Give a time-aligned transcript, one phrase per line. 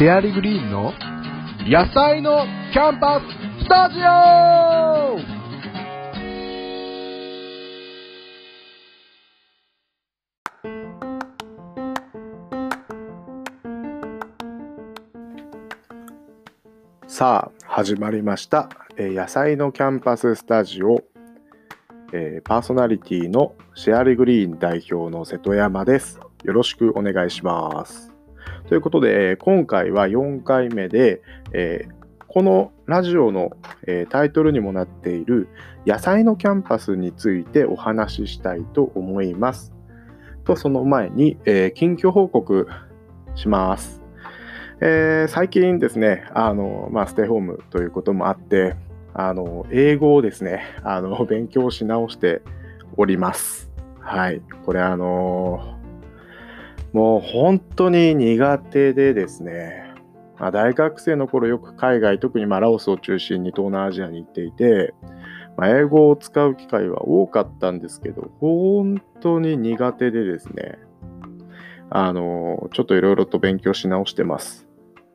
[0.00, 0.94] シェアリグリーンの
[1.68, 3.24] 野菜のキャンパス
[3.62, 5.18] スタジオ！
[17.06, 21.04] さあ始まりました、えー野菜のキャンパススタジオ、
[22.14, 26.18] えーパーソナリティのシェアリグリーン代表の瀬戸山です。
[26.42, 28.09] よろしくお願いします。
[28.70, 31.88] ということで、今回は4回目で、え
[32.28, 33.50] このラジオの、
[33.88, 35.48] えタイトルにもなっている
[35.84, 39.72] 野菜のキャンパスについてお話ししたいと思います
[40.44, 42.68] とその前に、え近況報告
[43.34, 44.00] します
[44.80, 48.76] えー最近ですね、あの、まあ、ステイホームということもあって、
[49.14, 52.40] あの、英語をですね、あの、勉強し直して
[52.96, 53.68] おります。
[53.98, 54.40] はい。
[54.64, 55.79] これあの
[56.92, 59.94] もう本当に苦手でですね、
[60.38, 64.94] まあ、大学生の頃よく海外、特にまラオスを中心に東南アジアに行っていて、
[65.56, 70.78] まあ、英語を使う機会は多かったんですけど、本当に苦手でですね、
[71.90, 74.70] あの、ちょっといろいろと勉強し直してます。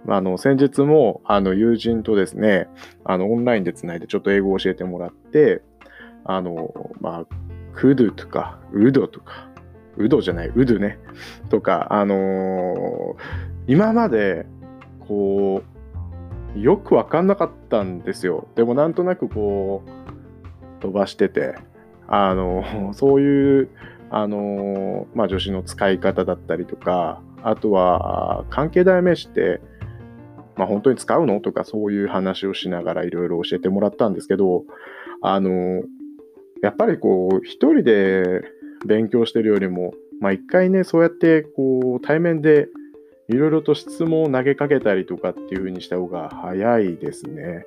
[0.08, 2.68] あの先日もあの友人とですね
[3.04, 5.64] あのオンラインでつないでちょっと英語を教えてもらって
[6.24, 7.26] あのまあ
[7.74, 9.50] クドゥとかウドとか
[9.98, 11.00] ウドじゃないウドね。
[11.50, 14.46] とかあのー今まで
[15.08, 15.64] こ
[16.56, 18.48] うよく分かんなかったんですよ。
[18.56, 21.56] でもなんとなくこう飛ばしてて
[22.08, 23.70] あのそういう
[24.12, 29.62] あのまあ助詞の使い方だったりとかあとは関係代名詞って
[30.58, 31.42] まあ、本当に使うの？
[31.42, 34.64] とかそういう話をしながらいろいろ教えてもらったんですけど
[35.22, 35.82] あの
[36.62, 38.44] やっぱりこう一人で
[38.86, 42.68] 勉強してるよりもまあ一回ねそうやってこう対面で
[43.28, 47.66] いろいろと質問を投げかけたりとかっていう風にした方が早いですね。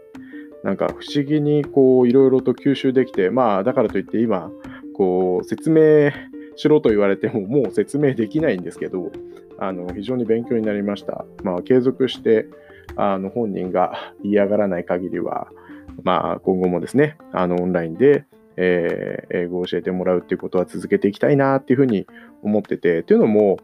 [0.65, 4.51] なんか不思議にこういろいろと吸収できてまあだからといって今
[4.97, 6.11] こう説明
[6.57, 9.13] しろと言われてももう説明できないんですけど
[9.61, 11.25] あの非常に勉強になりました。
[11.43, 12.47] まあ継続して
[12.97, 15.49] あの本人が嫌がらない限りは、
[16.03, 18.25] まあ、今後もですね、あのオンラインで、
[18.61, 22.07] えー英語を教えてもらうっていうことは続けていきたいなっていうふうに
[22.43, 23.59] 思ってて、というのも、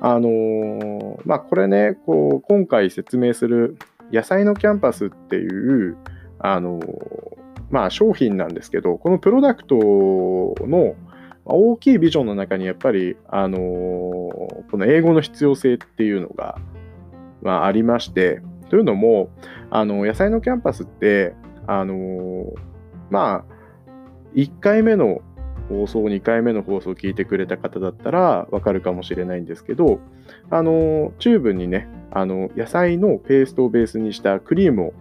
[0.00, 3.76] あのーまあ、これね、こう今回説明する
[4.12, 5.46] 野菜のキャンパスってい
[5.88, 5.96] う、
[6.38, 6.84] あのー
[7.70, 10.96] まあ、商品なんですけど、このプロダクトの
[11.44, 16.58] 大きいビジョンの中にやっぱり、あのこの英語の必要性っていうのが、
[17.42, 19.30] まあ、ありまして、というのも、
[19.70, 21.34] あの野菜のキャンパスって、
[21.66, 22.46] あの
[23.10, 23.49] まあ、
[24.34, 25.22] 1回目の
[25.68, 30.00] 放送、2回目の放送を聞いてくれた方だったらわかるかもしれないんですけど、
[30.50, 34.92] あのチューブにね、あの野菜のペーストをベースにしたクリームを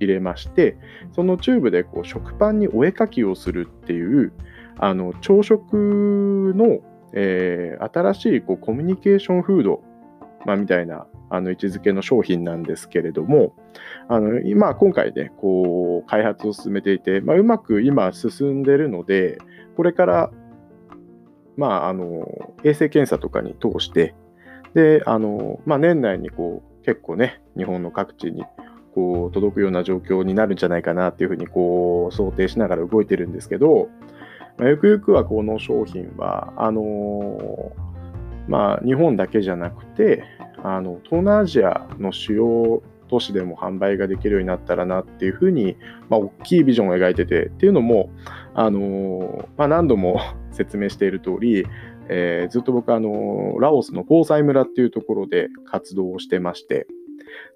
[0.00, 0.76] 入れまして、
[1.12, 4.32] そのチューブでこう食パンにお絵かきをするっていう、
[4.78, 6.80] あの朝食の、
[7.14, 9.82] えー新しいこうコミュニケーションフード、
[10.46, 13.54] まあ、みたいなあの位置づけの商品なんですけれども、
[14.08, 19.38] あの今、今回ね、こう開発を進めていて、まあ、うまく今進んでるので、
[19.76, 20.30] これから、
[21.56, 22.26] まあ、あの
[22.64, 24.14] 衛生検査とかに通して、
[24.74, 28.44] であのまあ、年内にこう結構ね、日本の各地に
[28.94, 33.88] こう届くような状況になるんじゃないかなっていうふうにこう想定しながら動いてるんですけど、
[34.56, 37.72] まあ、ゆくゆくはこの商品は、あの
[38.48, 40.24] まあ、日本だけじゃなくて、
[40.62, 45.76] あの東南アジアの主要都市でも販売ができるようになったらなっていうふうに、
[46.08, 48.10] まあ、大きいビジョンを描いててっていうのも、
[48.54, 50.20] あのまあ、何度も
[50.50, 51.66] 説明している通り、
[52.08, 56.86] えーずっと僕あのラオスの防災村っていうところで活動をしてまして。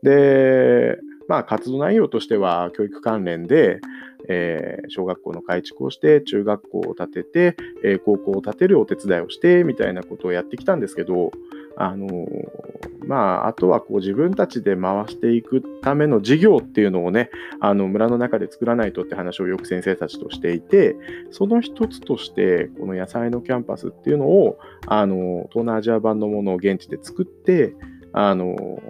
[0.03, 0.99] で、
[1.29, 3.81] まあ、活動内容としては教育関連で、
[4.29, 11.33] えー小学校の改築をして中学校を建てて、えー高校を建てるお手伝いをしてみたいなことをやってきたんですけど
[11.77, 12.27] あの
[13.07, 17.31] まあ、あとはこう自分たちで回していくための事業っていうのをね、
[17.61, 20.97] あの村の中で作らないとって話をよく先生たちとしていて、
[21.31, 27.75] その一つとして、この野菜のキャンパスっていうのを、あの東南アジア版のものを現地で作って、
[28.13, 28.81] あの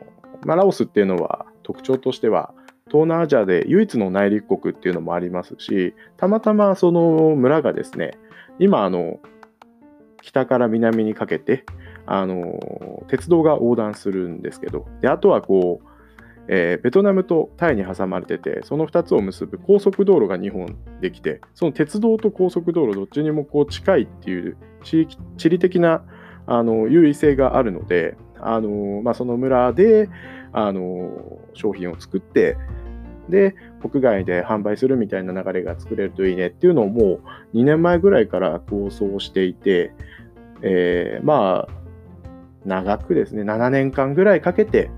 [0.45, 2.55] まあ、ラオスっていうのは特徴としては、
[2.93, 8.19] 東南アジアで唯一の内陸国っていうのもありますし、たまたまその村がですね、
[8.59, 9.19] 今、あの
[10.21, 11.65] 北から南にかけて、
[12.05, 15.89] あの鉄道が横断するんですけど、であとはこう、
[16.49, 26.05] えーベトナムとタイに挟まれてて、その2つを結ぶ高速道路が2本できて、その鉄道と高速道路どっちにもこう近いっていう地域地理的な
[26.47, 30.11] あの優位性があるので、あの、まあ、その村で
[30.53, 32.59] あの商品を作って
[33.32, 37.19] で国外で販売するみたいな流れが作れるといいねっていうのをも
[37.52, 39.93] う2年前ぐらいから構想していて、
[40.62, 41.73] えー、まあ
[42.64, 44.90] 長くですね7年間ぐらいかけて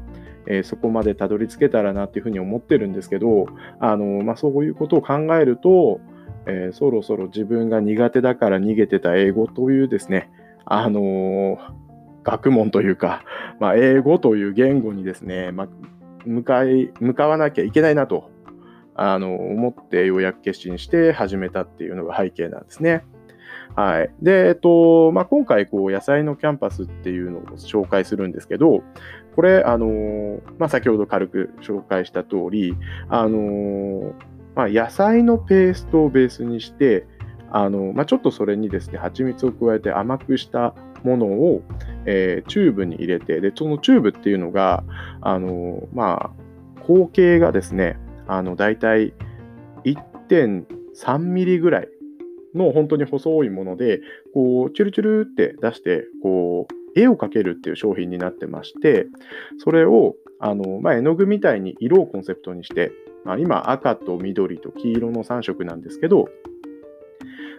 [0.46, 3.46] えー、そこまでたどり着けたらなっていうふうに思ってるんですけど、
[3.80, 6.00] あのまあ、そういうことを考えると、
[6.46, 10.30] えー、そろそろ自分が苦手だから逃げてた英語というですね、
[10.66, 11.58] あのー、
[12.22, 13.24] 学問というか、
[13.60, 15.68] まあ、英語という言語にですね、まあ、
[16.24, 18.30] 向かい向かわなきゃいけないなと
[18.94, 23.04] あの思ってようやく決心して始めたっていうのが背景なんですね。
[23.76, 24.10] はい。
[24.22, 28.84] で、えっと、まあ、今回、こう、野菜のキャンパスっていうのを紹介するんですけど、
[29.34, 32.76] これ、あのまあ、先ほど軽く紹介した通り、
[33.08, 34.12] あの
[34.54, 37.06] まあ、野菜のペーストをベースにして、
[37.50, 41.62] あのまあ、ちょっとそれにですね、蜂蜜を加えて甘くしたものを、
[42.06, 44.84] えー、チューブに入れて、で、そのチューブっていうのが、
[45.26, 46.32] あのま
[46.78, 47.96] あ、口径がですね、
[48.28, 49.14] あの、だいたい
[49.84, 51.88] 1.3ミリぐらい
[52.54, 54.00] の本当に細いもので、
[54.34, 59.06] こう、チュルチュルって出して、こう、絵を描けるっていう商品になってまして、
[59.58, 62.92] それを、あの、まあ、絵の具みたいに色をコンセプトにして、
[63.24, 66.28] まあ、今赤と緑と黄色の3色なんですけど、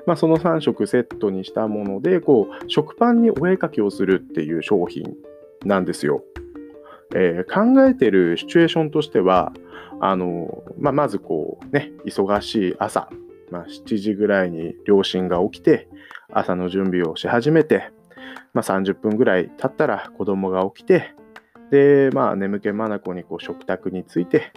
[0.05, 5.15] まあ、その3色セットにしたもので、こう、食パンにお絵描きをするっていう商品
[5.65, 6.23] なんですよ。
[7.15, 9.53] えー、考えてるシチュエーションとしては、
[10.01, 13.09] あの、まあ、まずこうね、忙しい朝、
[13.49, 15.87] まあ、7時ぐらいに両親が起きて、
[16.31, 17.91] 朝の準備をし始めて、
[18.53, 21.15] まあ、30分ぐらい経ったら子供が起きて、
[21.71, 24.51] で、まあ、眠気まなこにこう食卓について、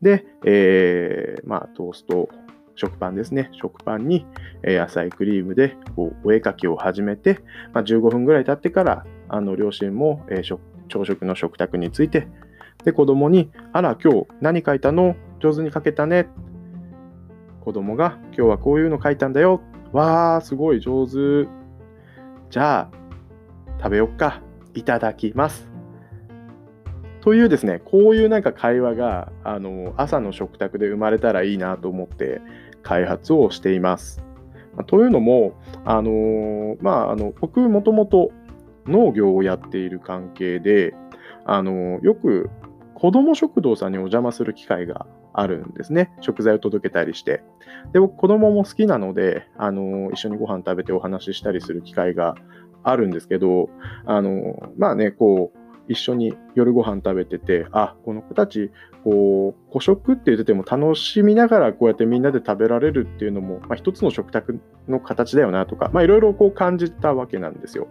[0.00, 2.28] で、えー、まあ、トースト、
[2.76, 3.50] 食パンですね。
[3.52, 4.24] 食パンに
[4.62, 7.40] 野菜クリームでこうお絵描きを始めて、
[7.74, 10.58] まあ、15分ぐらい経ってから、あの両親も、えー、
[10.90, 12.28] 朝食の食卓について、
[12.84, 15.16] で、子供に、あら、今日何書いたの？
[15.38, 16.28] 上手に書けたね。
[17.62, 19.62] 子供が、今日はこういうの書いたんだよ。
[19.92, 21.48] わー、すごい上手。
[22.50, 22.90] じゃあ、
[23.78, 24.42] 食べよっか。
[24.74, 25.70] いただきます。
[27.20, 32.40] というですね、こういうなんか会話が、あの、朝の食卓で生まれたらいいなと思って
[32.82, 34.22] 開発をしています。
[34.86, 35.52] というのも、
[35.84, 38.30] あのまあ、あの僕もともと
[38.86, 40.94] 農業をやっている関係で、
[41.44, 42.50] あのよく
[42.94, 46.12] 子ども食堂さんにお邪魔する機会があるんですね。
[46.20, 47.42] 食材を届けたりして。
[47.92, 52.34] で、僕、子供もも好きなので、あの、一緒にご飯食べてお話ししたりする機会が
[52.82, 53.70] あるんですけど、
[54.04, 58.70] あの、まあね、こう、一緒に夜ご飯食べてて、あ、この子たち、
[59.02, 67.88] こう、孤食って言ってても楽しみながらこうやってみんなで食べられるっていうのも、まあ、一つの食卓の形だよなとか、いろいろ感じたわけなんですよ。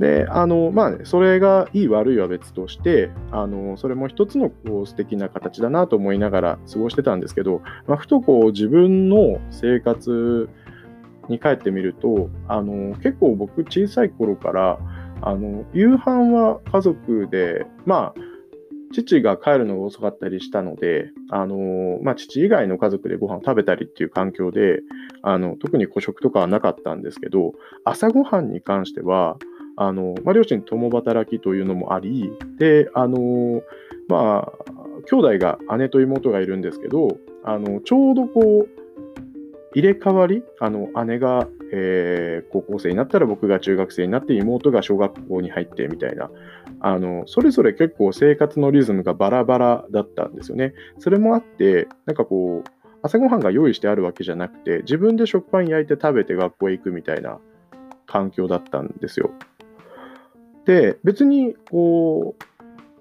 [0.00, 10.48] で、あの、まあ、ね、それがいい悪いは別として、あの、それも一つのこう素敵な形だなと思いながら過ごしてたんですけど、まあ、ふとこう自分の生活
[11.28, 14.78] に帰ってみると、あの、結構僕小さい頃から、
[15.20, 18.20] あの、夕飯は家族で、まあ、
[18.94, 24.80] 父が帰るのが遅かったりしたので、あのまあ、父以外の家族でご飯を食べたりっていう環境で、
[25.22, 27.52] あの特に孤食とかはなかったんですけど、
[27.84, 29.36] 朝ごはんに関しては、
[29.80, 33.62] あの、まあ、両親共働きというのもあり、で、あの、
[34.08, 34.72] まあ、
[35.10, 38.80] 兄弟が姉と妹がいるんですけど、あの、ちょうどこう、
[39.74, 46.30] 入れ替わり、あの、姉が、えー、高校生になったら僕が中学生になって妹が小学校に入ってみたいな、
[46.80, 50.74] あの、それぞれ結構生活のリズムがバラバラだったんですよね。
[50.98, 52.70] それもあって、なんかこう、
[53.00, 57.38] 朝ごはんが用意してあるわけじゃなくて、自分で食パン焼いて食べて学校へ行くみたいな
[58.06, 59.30] 環境だったんですよ。
[60.66, 62.44] で、別にこう、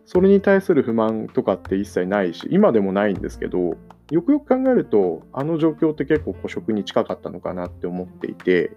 [0.06, 3.78] それに対する不満とかって一切ないし、今でもないんですけど、
[4.12, 8.72] よくよく考えると、あの状況って結構孤食に近かったのかなって思っていて、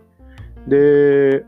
[0.69, 1.45] で、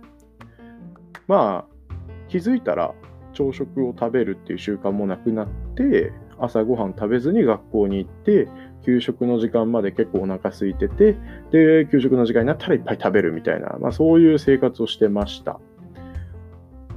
[1.27, 1.95] まあ、
[2.29, 2.95] 気づいたら
[3.33, 8.49] 朝食を食べるっていう習慣もなくなって、朝ごはん食べずに学校に行って、
[8.85, 11.17] 給食の時間まで結構お腹空いてて、
[11.51, 15.61] で、給食の時間になったらいっぱい食べるみたいな、まあそういう生活をしてました。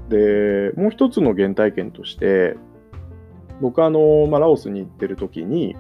[0.09, 2.55] で、もう一つの原体験として、
[3.61, 5.75] 僕あの、まあ、ラオスに行ってる時に、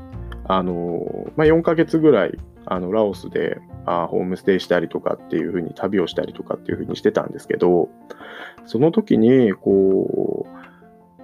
[0.45, 1.01] あの、
[1.35, 7.87] まあ、4ヶ月ぐらい、あの、ラオスで、あホームステイしたりとかっていう風に旅をしたりとかっていう風にしてたんですけど、
[8.65, 10.57] その時に、こう、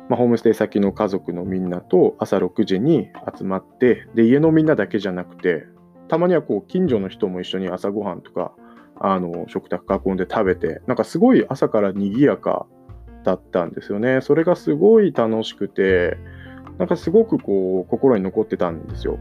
[0.10, 5.66] まあ、ホームステイ先の家族のみんなと朝6時に集まって、で、家のみんなだけじゃなくて、
[6.08, 8.54] たまにはこう、近所の人も一緒に朝ごはんとか、
[9.00, 12.66] あの、食卓囲んで食べて、なんかすごい朝から賑やか
[13.24, 14.22] だったんですよね。
[14.22, 16.18] それがすごい楽しくて、
[16.78, 19.18] なんかすごくこう心に残ってたんですよ。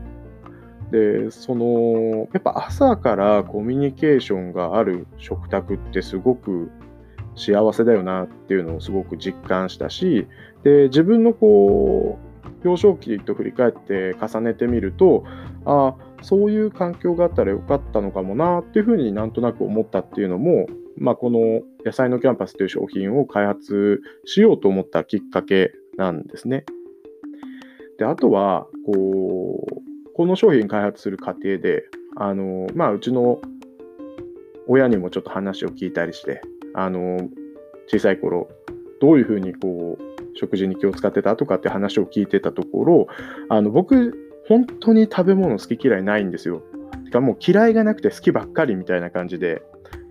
[0.90, 6.70] で、その、やっぱ朝からコミュニケーションがある食卓ってすごく
[7.34, 10.26] 幸せだよなっていうのをすごく実感したし、
[10.64, 12.18] で、自分のこ
[12.64, 15.24] う、幼少期と振り返って重ねてみると、
[15.64, 20.66] ああ、そういう環境があったらよかったのかもなっていうふうになんとなく思ったっていうのも、
[21.02, 26.64] まあ、この野菜のキャンパスという商品を開発しようと思ったきっかけなんですね。
[27.98, 33.40] で、あとは、こう、この商品開発する過程で、あの、まあ、うちの
[34.68, 36.40] 親にもちょっと話を聞いたりして、
[36.72, 37.28] あの、
[37.88, 38.48] 小さい頃、
[39.00, 43.06] どういうふうにこう、食事に気を使ってたとかって話を聞いてたところ、
[43.48, 44.16] あの、僕、
[44.46, 46.62] 本当に食べ物好き嫌いないんですよ。
[47.06, 49.62] てかもう嫌いがなくて好きばっかりみたいな感じで、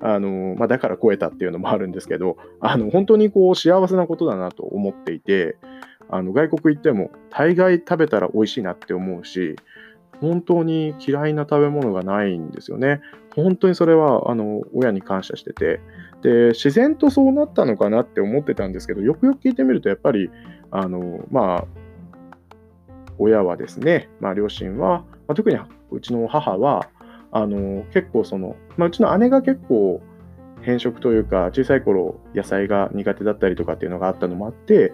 [0.01, 5.57] あのまあ、だから超えたっていうのもあるんですけど、あの本当にこう幸せなことだなと思っていて、
[6.09, 9.55] あの外国行っても大概食べたら美味しいなって思うし、
[10.19, 13.01] 本当に嫌いな食べ物がないんですよね。
[13.35, 15.79] 本当にそれはあの親に感謝してて
[16.21, 20.29] で、自然とそうなったのかなって思ってたんですけど、よくよく聞いてみると、やっぱり、
[20.69, 21.65] あのまあ、
[23.17, 25.57] 親はですね、まあ、両親は、まあ、特に
[25.91, 26.87] うちの母は、
[27.31, 30.01] あの結構その、まあ、うちの姉が結構
[30.61, 34.93] 変色というか、小さい頃野菜が苦手だったりとかっていうのがあったのもあって、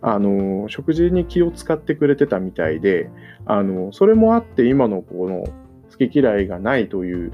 [0.00, 3.10] あの食事に気を使ってくれてたみたいで、
[3.46, 5.44] あのそれもあって今のこの
[5.90, 7.32] 好き嫌いがないという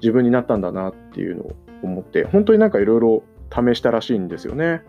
[0.00, 1.52] 自分になったんだなっていうのを
[1.82, 4.82] 思って、本当になんかいろいろ試したらしいんですよね。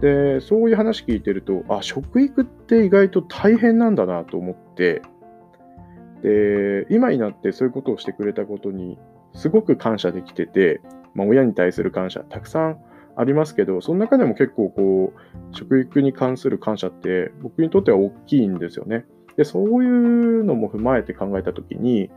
[0.00, 5.02] で、そういう話聞いてると、あ、食育って意外と大変なんだなと思って、
[6.22, 8.98] で、今になってそういうことをしてくれたことに
[9.34, 10.80] すごく感謝できてて、
[11.14, 12.78] まあ、親に対する感謝たくさん
[13.16, 19.04] ありますけど、その中でも結構こう、食育に関する感謝って僕にとっては大きいんですよね。
[19.36, 22.10] で、そういうのも踏まえて考えたときに、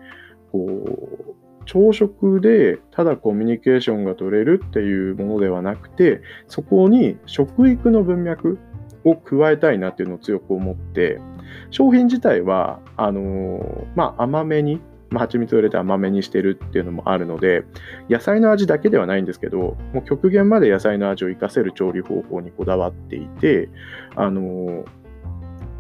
[0.51, 1.35] こう、
[1.65, 8.59] 朝食でただコミュニケーションが取れるっていうものではなくて、そこに食育の文脈
[9.03, 11.19] を加えたいなっていうのを強く思って、
[11.71, 17.63] 商品自体は、あの、まあ、甘めに、まあ、蜂蜜を入れて甘めにしてるっていうのもあるので、
[18.09, 23.69] 野菜の味だけではないんですけど、もう極限まで野菜の味を活かせる調理方法にこだわっていて、
[24.15, 24.85] あの、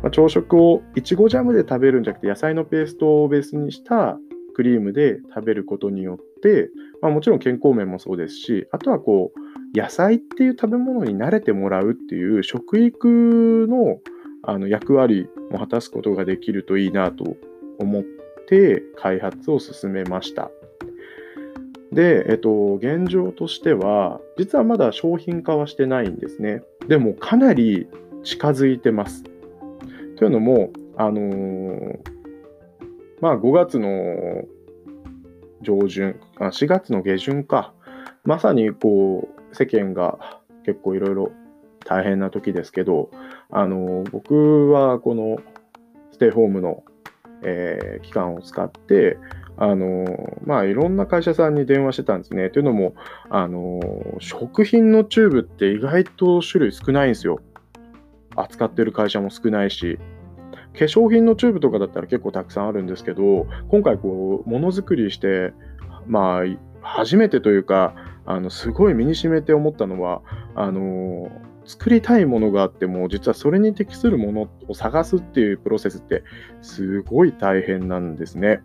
[0.01, 4.17] まあ、朝食をいちごジャムで食べるんじゃなくて、野菜のペーストをベースにした
[4.55, 6.69] クリームで食べることによって、
[7.01, 13.99] まあ、もちろん健康面もそうですし、あとはこう、野菜っていう食べ物に慣れてもらうっていう食育の
[14.47, 17.37] あの役割も果たすことができるといいなと
[17.79, 18.03] 思っ
[18.47, 20.49] て開発を進めました。
[21.91, 26.61] で、えっと、現状としては、実はまだ商品化はしてないんですね。
[26.87, 27.87] でも、かなり
[28.23, 29.23] 近づいてます。
[30.17, 31.99] というのも、あのー、
[33.21, 34.43] まあ、5月の
[35.61, 37.73] 上旬、あ4月の下旬か、
[38.23, 41.31] まさにこう世間が結構いろいろ
[41.85, 43.09] 大変な時ですけど、
[43.51, 45.37] あの僕はこの
[46.11, 46.83] ステイホームの、
[47.43, 49.17] えー、期間を使って、
[49.57, 50.05] あの
[50.45, 52.49] まあ、いろんな会社さんに電話してたんですね。
[52.49, 52.93] というのも、
[53.29, 53.79] あの
[54.19, 57.39] 食品のチューブって意外と種類少ないんですよ。
[58.35, 59.97] 扱ってる会社も少ないし、
[60.73, 65.53] 化粧品のチューブとかだったら結構たくさんあるんですけど、今回こう、ものづくりして、
[66.05, 66.43] まあ、
[66.81, 70.21] 初めてというか、あのすごい身にしめて思ったのは、
[70.55, 71.29] あの
[71.65, 76.23] 作りたいものがあっても、実はそれに適するものを探すっていうプロセスって
[76.61, 78.61] すごい大変なんですね。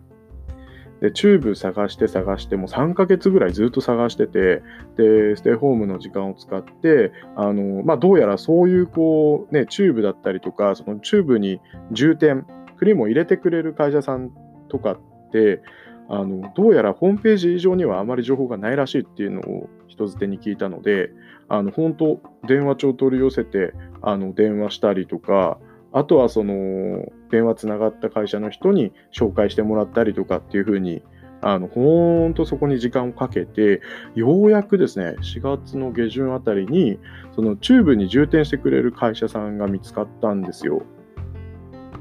[1.01, 4.61] で、チューブ探して探して、もう3ヶ月ぐらいずっと探してて、
[4.97, 11.59] で、ステイホームの時間を使って、あの、まあ、どうやらそういうこう、ね、チューブだったりとか、そのチューブに
[11.91, 12.43] 充填、
[12.77, 14.29] クリームを入れてくれる会社さん
[14.69, 14.99] とかっ
[15.31, 15.63] て、
[16.07, 21.09] あの、どうやらホームページ以上にはあまり情報がないらしいっていうのを人づてに聞いたので、
[21.47, 25.57] あの、本当電話帳を取り寄せて、あの、電話したりとか、
[25.93, 31.01] あとはその電話つながった会社の人に紹介してもらったりとかっていうふうに、
[31.41, 33.81] あの、ほんとそこに時間をかけて、
[34.15, 36.99] ようやくですね、4月の下旬あたりに、
[37.35, 40.83] そのチューブに充填してくれる会社さんが見つかったんですよ。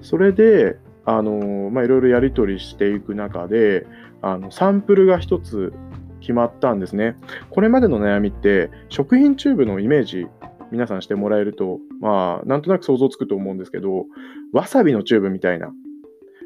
[0.03, 3.87] それで、あの、まあ、いろいろやり取りしていく中で、
[4.23, 5.73] あの、サンプルが一つ
[6.21, 7.17] 決まったんですね。
[7.51, 10.27] これまでの悩みって、食品チューブのイメージ
[10.71, 14.07] 皆さんしてもらえると、まあ、なんとなく想像つくと思うんですけど、
[14.53, 15.73] わさびのチューブみたいな。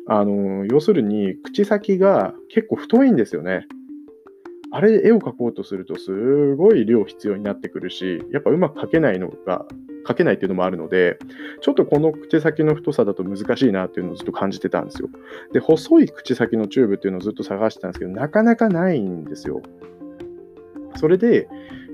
[0.07, 3.67] あの、要するに、口先が結構太いんですよね。
[4.71, 9.67] あれで絵を描こうとすると、すごい量必要になってくるし、やっぱうまく描けないのが
[10.07, 11.19] 書けないっていうのもあるので、
[11.61, 15.09] ちょっとこの口先の太さだと難しいなっていうのをずっと感じてたんですよ。
[15.53, 19.63] で、細い口先のチューブっていうのをずっと探してたんですけど、なかなかないんですよ。
[20.97, 21.49] それで、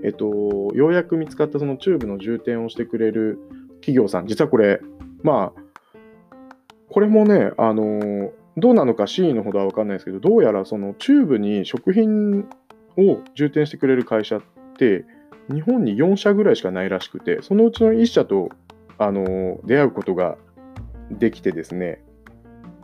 [0.05, 3.38] えっと、ようやく見つかったそのチューブの充填をしてくれる
[3.81, 4.81] 企業さん、実はこれ、
[5.23, 5.61] まあ、
[6.88, 12.47] これもね、あのどうなのか真偽のほどは分かんないですけど、どうやらそのチューブに食品
[12.97, 14.43] を充填してくれる会社っ
[14.76, 15.05] て、
[15.52, 18.50] 日本に4社ぐらいしかないらしくて、そのうちの1社と
[18.99, 20.37] あの出会うことが
[21.11, 22.02] できてですね、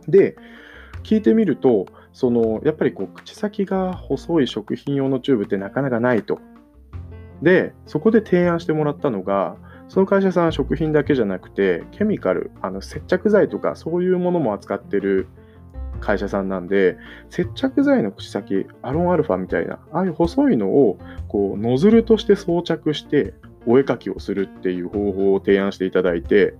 [0.07, 0.35] で、
[1.03, 6.39] 聞いてみると、そのやっぱりこう口先が細い食品用のチューブってなかなかないと。
[7.41, 9.55] で、そこで提案してもらったのが、
[9.87, 15.27] その会社さんは食品だけじゃなくて、ケミカル、あの接着剤とかそういうものも扱ってる
[15.99, 16.97] 会社さんなんで、
[17.29, 23.33] 接着剤の口先、アロンアルファみたいな、ああいう細いのをこうノズルとして装着して
[23.65, 26.55] お絵かきをするっていう方法を提案していただいて、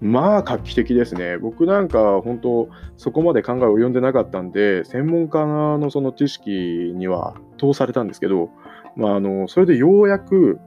[0.00, 1.38] まあ画期的ですね。
[1.38, 8.50] 僕なんか本当そこまで考えを及んでなかったんで、専門家のその知識には通されたんですけど、
[8.96, 10.58] まあ、あのそれでようやく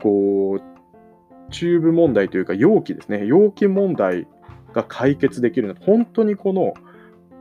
[0.00, 0.62] こう
[1.50, 4.26] チューブ問題というか容器ですね、容器問題
[4.72, 6.74] が解決できるの本当にこの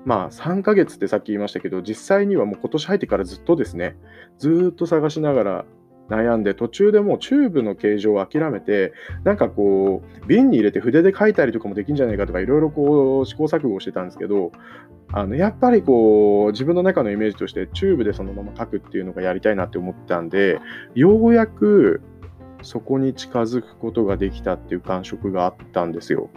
[0.05, 3.95] まあ3ヶ月ってさっき言いましたけど、実際にはもう今年入ってからずっとですね、
[4.37, 5.65] ずっと探しながら
[6.09, 8.93] 悩んで、途中でもうチューブの形状を諦めて、
[9.23, 14.51] なんかこう、瓶に入れて筆で書いたりとかもできるんじゃないかとか、いろいろこう試行錯誤してたんですけど、
[15.11, 20.59] あのやっぱりこう、自分の中のイメージとして、チューブでそのまま書くっていうのがやりたいなって思ったんで、
[20.95, 22.01] ようやく
[22.61, 26.29] そこに近づくことができたっていう感触があったんですよ。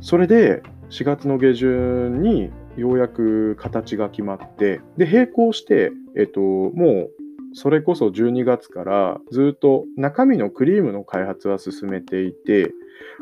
[0.00, 7.10] それで、4月の下旬にようやく形が決まって、で、並行して、えっと、もう、
[7.54, 12.72] それこそ12月からずっと中身のクリームの開発は進めていて、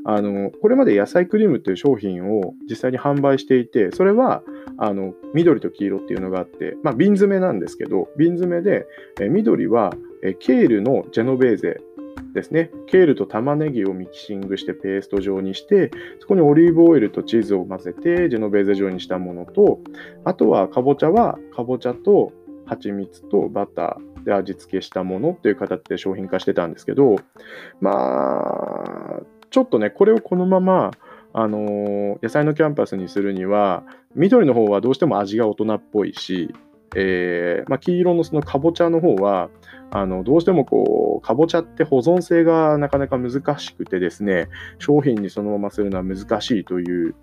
[0.05, 4.43] あのこれまで野菜クリームっていう商品を実際に販売していて、それは
[4.79, 8.87] あの緑と黄色っていうのがあって、まあ、瓶詰めなんですけど、瓶詰めで、
[9.21, 9.93] え緑は
[10.41, 11.81] ケールのジェノベーゼ
[12.37, 12.71] ですね。
[12.87, 19.81] ケールと玉ねぎをミキシングしてペースト状にして、そこにオリーブオイルとチーズを混ぜて、ジェノベーゼ状にしたものと、
[20.25, 22.33] あとはかぼちゃは、かぼちゃと
[22.67, 27.17] 蜂蜜とバターで味付けしたものっていう形で商品化してたんですけど、
[27.81, 29.21] まあ、
[29.51, 30.91] ちょっとね、これをこのまま、
[31.33, 36.55] あの、野菜のキャンパスにするには、緑の方はどうしても味が大人っぽいし、
[36.95, 39.51] えーまあ、黄色のそのかぼちゃの方は、
[39.91, 47.15] あのどうしてもこうかぼちゃって保存性がなかなか難しくてですね商品にそのままするのは難しいという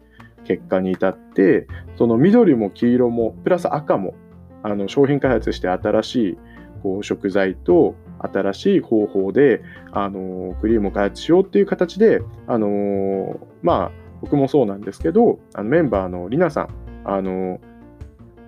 [0.45, 4.15] 結果に至ってその緑も黄色もプラス赤も
[4.63, 6.37] あの商品開発して新しい
[6.83, 16.69] こう食材と新しい方法であのクリームを開発しようっていう形であのまあ僕もそうなんですけどあのメンバーのりなさん
[17.05, 17.59] あの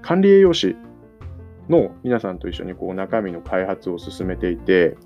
[0.02, 0.76] 管理栄養士
[1.70, 4.98] の皆さんと一緒にこう中身の開発を進めていて、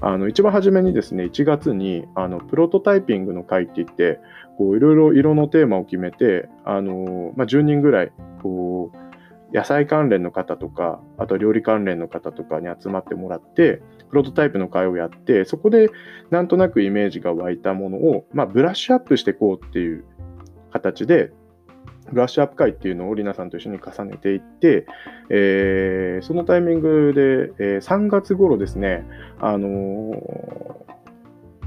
[0.00, 4.20] あの一番初めにですね、1月にあのプロトタイピングの会って言って、
[4.58, 9.06] いろいろ色のテーマを決めて、あのまあ、10人ぐらいこう
[9.56, 15.90] 野菜関連の方とか、あと料理関連の方とかに集まってもらって、プロトタイプの会をやって、そこで
[16.30, 20.04] なんとなくイメージが湧いたものを、まあ、ブラッシュアップしていこうっていう
[20.72, 21.32] 形で、
[22.12, 24.86] ブラッシュアップ会っていうのをリナさんと一緒に重ねていって、
[25.30, 27.12] えー、そのタイミング
[27.58, 29.04] で、えー、3月頃ですね、
[29.40, 30.12] あのー、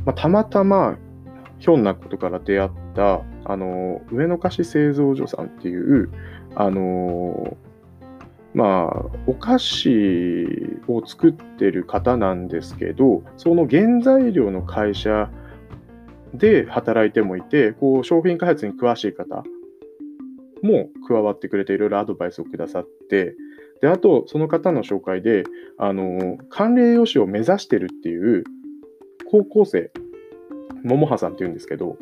[0.06, 0.98] まあ、たまたま
[1.60, 6.10] ひょんなことから出会った、あの上野菓子製造所さんっていう、
[6.56, 7.58] あの
[8.54, 15.30] まあ、お菓子を作ってる方なんですけど、その原材料の会社
[16.34, 19.44] で働いてもいて、こう商品開発に詳しい方
[20.62, 23.36] も加わってくれていろいろアドバイスをくださって、
[23.82, 25.44] で、あと、その方の紹介で、
[25.78, 28.44] あの、管理栄養士を目指してるっていう
[29.30, 29.92] 高校生、
[30.84, 31.98] 桃葉さんっていうんですけど、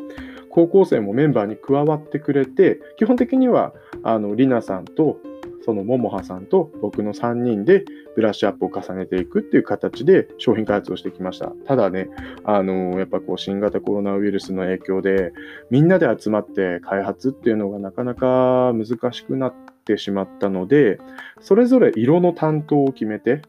[0.49, 5.19] 高校生もメンバーに加わってくれて、基本的には、あの、りなさんと
[5.67, 7.83] そのももはさんと僕の3人で
[8.15, 11.47] ブラッシュアップを重ねていくっていう形で商品開発をしてきました。
[11.65, 12.07] ただね、
[12.45, 15.33] あのやっぱこう新型コロナウイルスの影響で
[15.69, 19.53] みんなで集まって開発っていうのがなかなか難しくなっ
[19.83, 20.99] てしまったので、
[21.41, 23.41] それぞれ色の担当を決めて、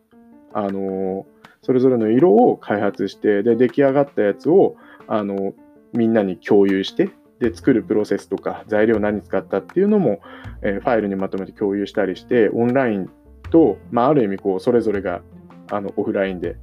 [0.52, 1.24] あの
[1.62, 4.74] それぞれの色を開発して、で、出来上がったやつを、
[5.06, 5.54] あの
[5.92, 10.20] みんなに共有して、で作るプロセスとか材料何使ったっていうのも、
[10.62, 13.10] えー、ファイルにまとめて共有したりしてオンライン
[13.50, 15.22] と、まあ、ある意味こうそれぞれが
[15.70, 16.56] あのオフラインで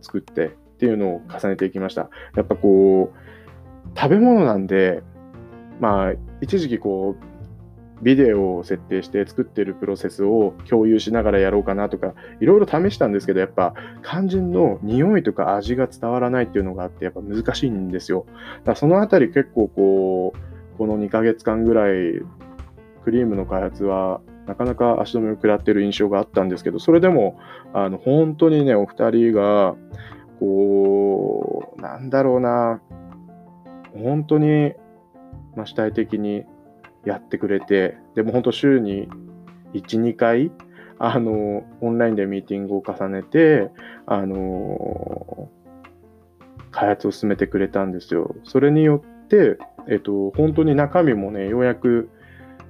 [0.00, 2.08] 作ってっていうのを重ねていきました。
[2.36, 5.02] やっぱこう、食べ物なんで、
[5.80, 7.37] まあ、一時期こう、
[8.02, 18.26] ビデオを設定して作ってるプロセスを共有しながらやろうかなとか、いろいろ試したんですけど、やっぱ肝心の匂いとか味が伝わらないっていうのがあって、やっぱ難しいんですよ。
[18.28, 22.22] だからそのあたり結構こう、この2ヶ月間ぐらい、
[23.04, 27.38] クリームの開発はなかなか足止めを食らってる印象があったんですけど、それでも、
[27.74, 29.76] あの、本当にね、お二人が、
[30.40, 32.80] こう、なんだろうな、
[33.94, 34.72] 本当に、
[35.54, 36.44] まあ、主体的に
[37.08, 39.08] やってくれて、でも本当週に
[39.72, 40.52] 1、2回、
[40.98, 43.70] あの、オンラインでミーティングを重ねて、
[44.06, 45.48] あの、
[46.70, 48.36] 開発を進めてくれたんですよ。
[48.44, 49.56] それによって、
[49.88, 52.10] えっと、本当に中身もね、ようやく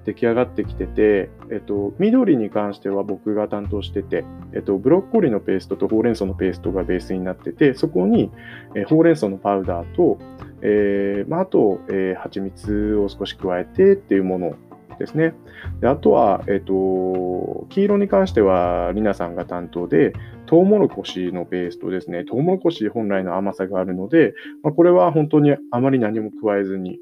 [0.08, 8.30] 出来上がってきてて、えっと、緑に関しては僕が担当してて、えっと、ブロッコリーのペーストとほうれん草のペーストがベースになってて、そこに、
[8.74, 10.18] えほうれん草のパウダーと、
[10.62, 14.54] えーまあ、あと、えー、蜂蜜を少し加えてっていうもの
[14.98, 15.34] ですね。
[15.80, 20.14] であとは、えっ、と、黄色に関しては、りなさんが担当で、
[20.46, 22.24] トウモロコシのペーストですね。
[22.24, 26.98] トウモロコシ本来の甘さがあるので、まあ、これは本当にあまり何も加えずに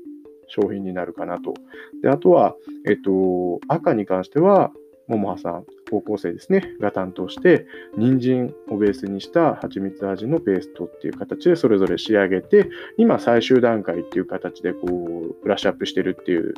[0.49, 1.55] 商品になるかなと。
[2.03, 2.55] であとは、
[2.89, 4.73] えっ、と、赤に関しては、
[5.09, 16.55] ももはさん、高校生ですね、が担当して、人参をベースにした蜂蜜味のペーストっていう形でそれぞれ仕上げて、今最終段階っていう形でこう、ブラッシュアップしてるっていう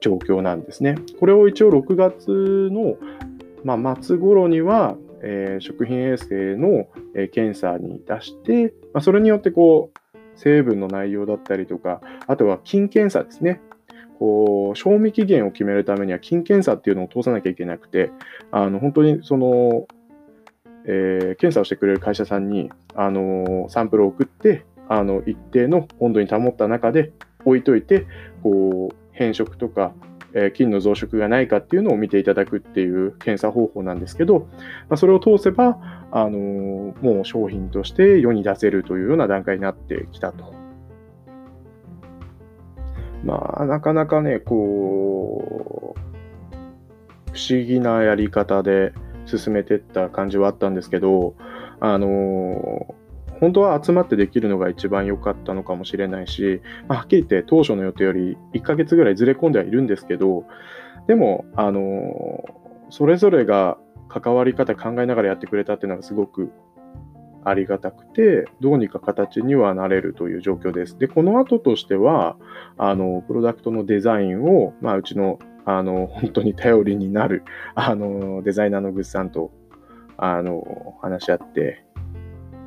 [0.00, 0.96] 状況なんですね。
[1.18, 2.96] これを一応6月の、
[3.64, 9.99] まあ、末頃には、えー、食品衛生の、えー、検査に出して、まあ、それによってこう、
[10.40, 13.60] 成分の内容だったりとか、あとは菌検査ですね。
[14.18, 18.10] こう、賞味期限を決めるためには、菌検査っていうのを通さなきゃいけなくて、
[18.50, 19.86] あの、本当にその、
[20.86, 27.12] えー、検査をしてくれる会社さんに、あのサンプルを送って、あの、一定の温度に保った中で
[27.44, 28.06] 置いといて、
[28.42, 29.92] こう、変色とか、
[30.34, 34.48] えー、菌の増殖がないかっていうのを見ていただくっていう検査方法なんですけど、
[34.88, 35.78] まあ、それを通せば、
[36.12, 36.38] あの
[37.00, 40.52] もう商品として世に出せるというような段階になってきたと。
[43.24, 46.00] まあ、なかなかね、こう、
[47.32, 48.92] 不思議なやり方で
[49.26, 51.34] 進めてった感じはあったんですけど、
[51.80, 52.94] あの
[53.40, 60.44] 本当は集まってできるのが一番良かったのかもしれないし、まあ、はっきり言って当初の予定より1ヶ月ぐらいずれ込んではいるんですけど、
[61.06, 62.44] でも、あの
[62.90, 66.50] それぞれが関わり方考えながらやってくれたっていうのがすごく
[67.44, 70.98] ありがたくて、どうにか形にはなれるという状況です。
[70.98, 72.36] で、この後としては、
[72.76, 79.52] あの、プロダクトのデザインを、まあ、うちの、あの、本当に頼りになる、あの、デザイナーのグッさんと、
[80.18, 81.84] あの、話し合って、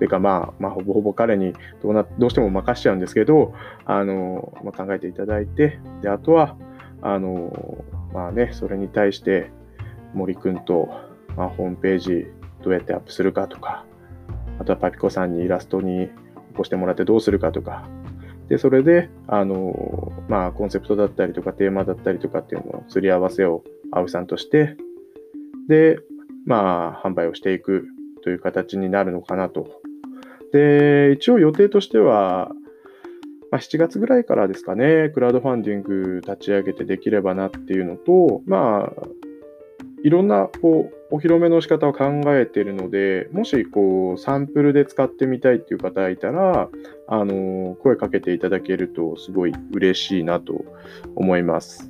[0.04, 3.54] ていうかまあ、まあ、ほぼほぼ彼にどうなどうしても任しちゃうんですけど、
[3.86, 6.58] あの、まあ、考えていただいて、で、あとは、
[7.02, 9.50] あの、まあね、それに対して
[10.14, 10.90] 森くんと、
[11.38, 12.28] まあ、ホームページ
[12.64, 13.86] どうやってアップするかとか、
[14.60, 16.12] あとはパピコさんにイラストに起
[16.58, 17.88] こしてもらってどうするかとか、
[18.50, 24.76] で、それで、あの、まあ、コンセプトだったりとか、テーマだったりとかっていうのを、すり合わせを、青さんとして、
[25.70, 25.98] で、
[26.46, 27.88] まあ、販売をしていく
[28.24, 29.82] という形になるのかなと。
[30.54, 32.52] で、一応予定としては、
[33.52, 39.08] まあ、7月ぐらいからですかね、クラウドファンディング立ち上げてできればなっていうのと、まあ、
[40.04, 46.70] いろんなこうお披露目の仕方を考えているので、もしこうサンプルで使ってみたいっていう方がいたら、
[47.08, 50.66] あの声かけていただけるとすごい嬉しいなと
[51.16, 51.90] 思います。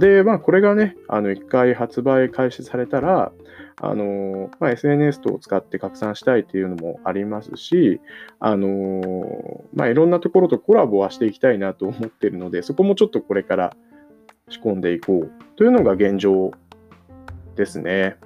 [0.00, 3.32] で、まあ、これがね、あの1回発売開始されたら、
[3.80, 8.00] あのまあ、SNS 等を使って拡散したいっていうのもありますし、
[8.38, 13.76] あのまあ、いろんなところとコラボはしていきたいなと思ってるので、そこもちょっとこれから
[14.48, 16.52] 仕込んでいこうというのが現状
[17.56, 18.16] ですね。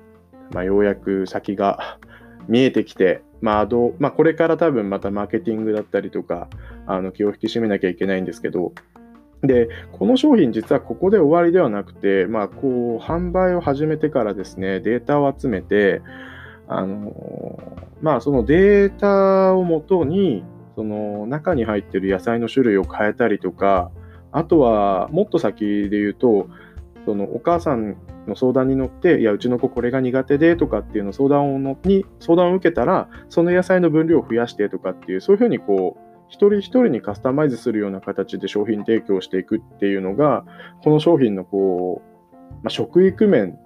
[0.52, 1.98] まあ、ようやく先が
[2.48, 6.48] 見えてきて、まあどまあ、これから多分またマーケティングだったりとか、
[6.86, 8.72] あの気を引き締めなきゃいけないんですけど、
[9.46, 16.02] で、この商品実はここで終わりではなくて、まあ、こう、販売を始めてからですね、データを集めて、
[16.68, 23.90] あの、まあ、そのデータをもとに、その中に入ってる野菜の種類を変えたりとか、
[24.32, 26.48] あとは、もっと先で言うと、
[27.06, 40.44] そのお母さんの相談に乗って、いや、うちの子これが苦手でとかっていうの相談をのに相談を受けたら、その野菜の分量を増やしてとかっていう、そういうふうにこう、一人一人にカスタマイズするような形で商品提供していくっていうのが、
[40.82, 43.58] この商品のこう、まあ、食育面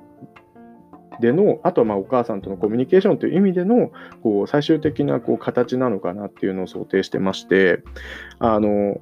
[1.20, 3.90] での、あとはまあお母さんとのコミュニケーションという意味での
[4.22, 7.82] こう最終的なこう形なのかなっていうのを想定してまして、
[8.38, 9.00] あの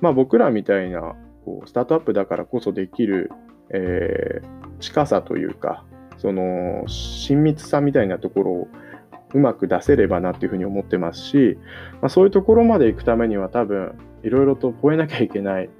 [0.00, 3.30] まあ、僕らみたいなこうスタートアップだからこそできる、
[3.70, 5.84] えー、近さというか、
[6.18, 8.68] その親密さみたいなところを
[9.34, 11.58] うまく出せればなっていうふうに思ってますし、
[12.00, 15.70] まあ、そういうところまで行くためには多分いろいろと越えなきゃいけない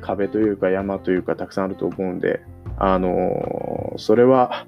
[0.00, 2.40] 壁というか山というかたくさんあると思うんで、
[2.78, 4.66] あのー、それは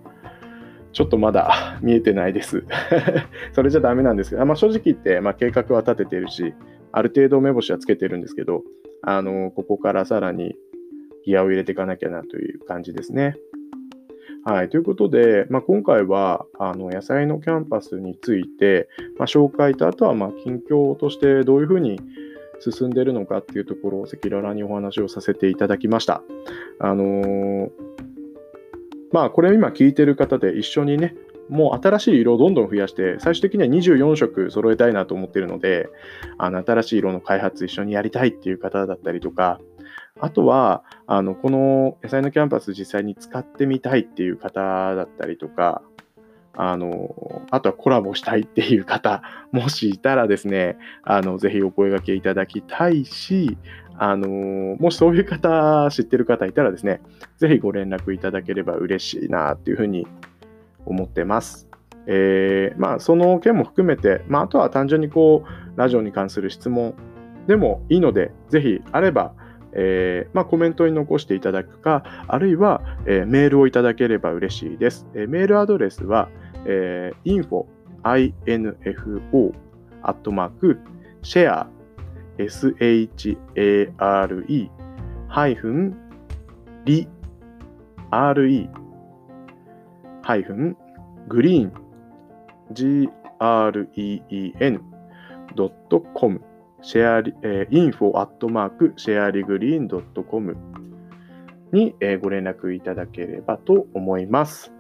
[0.93, 2.65] ちょっとまだ 見えてないです。
[3.53, 6.55] それじゃダメなんですけど、まあ、正直言って、まあ、計画は立ててるし、
[6.93, 8.63] ある程度目星はつけてるんですけど、
[9.03, 10.55] あのー、ここからさらに
[11.25, 13.37] ギアを入れていかなきゃなという感じですね。
[14.45, 14.69] はい。
[14.69, 22.01] ということで、まあ、今回は、あの、野菜のキャンパスについて、まあ、紹介と、あとは、ま、近況としてどういうふうに
[22.59, 26.23] 進んでるのかっていうところを赤裸々にお話をさせていただきました。
[26.81, 27.71] あのー、
[29.13, 31.15] まあ、これ今聞いてる方で一緒にね、
[31.49, 35.89] もう新しい色をどんどん増やして、最終的には24色揃えたいなと思ってるので、
[36.39, 39.61] あの新しい色の開発一緒にやりたいっていう方だったりとか、
[40.23, 45.83] あとは、あの、この野菜のキャンパス実際に使ってみたいっていう方だったりとか、
[46.55, 53.59] あの、あとはコラボしたいっていう方、もしいたらですね、あの、ぜひお声掛けいただきたいし、
[53.99, 54.29] あの、
[54.79, 57.01] もしそういう方、知ってる方いたらですね、
[57.39, 60.07] ぜひご連絡いただければ嬉しいなっていうふうに
[60.87, 61.69] 思ってます。
[62.07, 66.95] えー、まあ、その件も含めて、まあ、あとは単純にこう、ラジオに関する質問
[67.49, 69.35] でもいいので、ぜひあれば、
[69.75, 75.07] えー、まあ、コメントに残していただくか、あるいは、えー、メールをいただければ嬉しいです。
[75.15, 76.29] えー、メールアドレスは、
[76.67, 77.67] えー、info,
[78.05, 79.53] info,
[80.03, 80.79] アットマーク、
[81.23, 81.67] share,
[82.39, 83.09] share,
[85.29, 85.97] ハイフン、
[86.85, 87.09] り、
[88.11, 88.69] re,
[90.23, 90.77] ハイフン、
[91.29, 91.73] グリーン、
[92.73, 93.11] green,
[95.55, 96.41] ドットコム
[96.83, 100.57] シェアリ、えー、info アットマークシェアリグリーンドットコム
[101.73, 104.73] に、えー、ご連絡いただければと思います。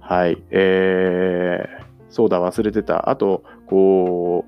[0.00, 0.42] はい。
[0.50, 3.10] えー、そうだ、忘れてた。
[3.10, 4.44] あと、こ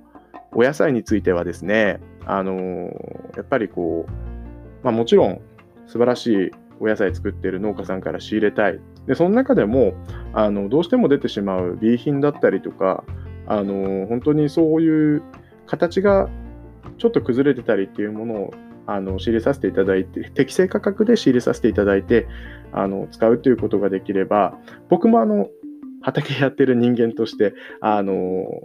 [0.53, 5.41] う、お野菜についてはですね、あのー、やっぱりこう、まあもちろん
[5.87, 6.51] 素晴らしい
[6.81, 8.81] お野菜作ってる農家さんから仕入れたい。
[9.07, 9.95] で、その中でも、
[10.33, 13.05] あの、どうしても出てしまう B 品だったりとか、
[13.47, 15.23] あの、本当にそういう
[15.73, 16.29] 形が
[16.99, 18.55] ちょっと崩れてたりっていうものを
[18.87, 22.29] あの仕入れさせていただいて、適正価格で仕入れさせていただいて、
[22.73, 24.55] あの使うということができれば、
[24.91, 25.49] 僕もあの
[26.03, 28.13] 畑やってる人間として、あの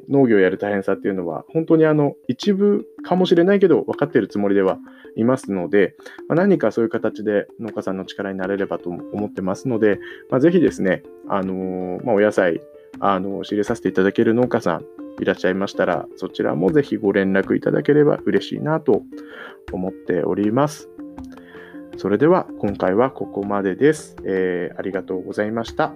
[0.09, 4.77] 農業やる大変さっていうのは、本当にあの一部かもしれないけど、分かってるつもりでは
[5.15, 5.95] いますので、
[6.27, 12.61] まあ、何かそういう形で農家さんの力になれればと思ってますので、まあ、ぜひですね、あのまあ、お野菜、
[12.99, 14.85] あの仕入れさせていただける農家さん、
[15.19, 19.03] いらっしゃいましたら、そちらもぜひご連絡いただければ嬉しいなと
[19.71, 20.89] 思っております。
[21.97, 24.15] それでは今回はここまでです。
[24.23, 25.93] えー、ありがとうございました。